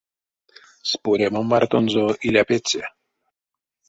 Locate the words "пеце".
2.49-2.81